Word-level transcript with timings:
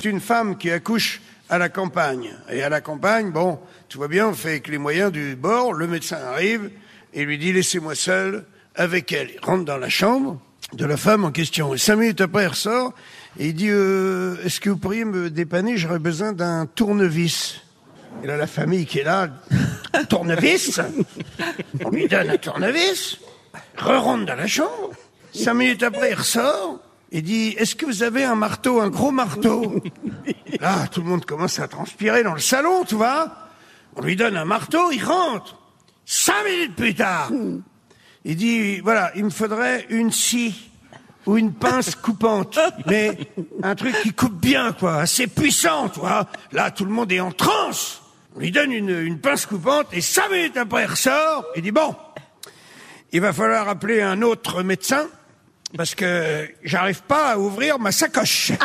c'est 0.00 0.08
une 0.08 0.20
femme 0.20 0.56
qui 0.56 0.70
accouche 0.70 1.20
à 1.50 1.58
la 1.58 1.68
campagne. 1.68 2.34
Et 2.50 2.62
à 2.62 2.68
la 2.70 2.80
campagne, 2.80 3.30
bon, 3.30 3.58
tout 3.88 4.00
va 4.00 4.08
bien, 4.08 4.28
on 4.28 4.34
fait 4.34 4.50
avec 4.50 4.68
les 4.68 4.78
moyens 4.78 5.12
du 5.12 5.36
bord. 5.36 5.74
Le 5.74 5.86
médecin 5.86 6.16
arrive 6.16 6.70
et 7.12 7.24
lui 7.24 7.36
dit 7.36 7.52
laissez-moi 7.52 7.94
seul 7.94 8.44
avec 8.74 9.12
elle. 9.12 9.30
Il 9.34 9.44
rentre 9.44 9.64
dans 9.64 9.76
la 9.76 9.90
chambre 9.90 10.40
de 10.72 10.86
la 10.86 10.96
femme 10.96 11.24
en 11.24 11.32
question. 11.32 11.74
Et 11.74 11.78
cinq 11.78 11.96
minutes 11.96 12.20
après, 12.22 12.44
il 12.44 12.48
ressort 12.48 12.94
et 13.38 13.48
il 13.48 13.54
dit 13.54 13.68
euh, 13.68 14.36
est-ce 14.44 14.60
que 14.60 14.70
vous 14.70 14.78
pourriez 14.78 15.04
me 15.04 15.28
dépanner? 15.28 15.76
J'aurais 15.76 15.98
besoin 15.98 16.32
d'un 16.32 16.64
tournevis. 16.66 17.60
Et 18.22 18.26
là, 18.26 18.36
la 18.36 18.46
famille 18.46 18.86
qui 18.86 19.00
est 19.00 19.04
là, 19.04 19.28
tournevis? 20.08 20.80
On 21.84 21.90
lui 21.90 22.08
donne 22.08 22.30
un 22.30 22.36
tournevis, 22.38 23.18
re-rentre 23.76 24.24
dans 24.24 24.34
la 24.34 24.46
chambre. 24.46 24.92
Cinq 25.34 25.54
minutes 25.54 25.82
après, 25.82 26.10
il 26.12 26.14
ressort 26.14 26.80
et 27.12 27.22
dit 27.22 27.54
Est-ce 27.58 27.74
que 27.74 27.86
vous 27.86 28.02
avez 28.02 28.24
un 28.24 28.34
marteau, 28.34 28.80
un 28.80 28.88
gros 28.88 29.10
marteau? 29.10 29.82
Là, 30.60 30.86
tout 30.88 31.02
le 31.02 31.08
monde 31.08 31.24
commence 31.24 31.58
à 31.58 31.68
transpirer 31.68 32.22
dans 32.22 32.34
le 32.34 32.40
salon, 32.40 32.84
tu 32.84 32.94
vois. 32.94 33.48
On 33.96 34.02
lui 34.02 34.16
donne 34.16 34.36
un 34.36 34.44
marteau, 34.44 34.90
il 34.92 35.04
rentre. 35.04 35.56
Cinq 36.04 36.44
minutes 36.44 36.76
plus 36.76 36.94
tard, 36.94 37.30
il 38.24 38.36
dit 38.36 38.80
Voilà, 38.80 39.12
il 39.16 39.24
me 39.24 39.30
faudrait 39.30 39.86
une 39.90 40.10
scie 40.10 40.70
ou 41.26 41.36
une 41.36 41.52
pince 41.52 41.94
coupante, 41.94 42.58
mais 42.86 43.16
un 43.62 43.74
truc 43.74 43.94
qui 44.02 44.12
coupe 44.12 44.40
bien, 44.40 44.72
quoi, 44.72 44.96
assez 45.00 45.26
puissant, 45.26 45.88
tu 45.90 46.00
vois. 46.00 46.26
Là, 46.52 46.70
tout 46.70 46.84
le 46.84 46.90
monde 46.90 47.12
est 47.12 47.20
en 47.20 47.30
transe. 47.30 48.02
On 48.34 48.40
lui 48.40 48.50
donne 48.50 48.72
une, 48.72 48.90
une 48.90 49.18
pince 49.18 49.46
coupante 49.46 49.88
et 49.92 50.00
cinq 50.00 50.30
minutes 50.30 50.56
après, 50.56 50.84
il 50.84 50.90
ressort. 50.90 51.44
Il 51.56 51.62
dit 51.62 51.72
Bon, 51.72 51.94
il 53.12 53.20
va 53.20 53.32
falloir 53.32 53.68
appeler 53.68 54.02
un 54.02 54.22
autre 54.22 54.62
médecin 54.62 55.06
parce 55.76 55.94
que 55.94 56.48
j'arrive 56.64 57.02
pas 57.02 57.32
à 57.32 57.38
ouvrir 57.38 57.78
ma 57.78 57.92
sacoche. 57.92 58.52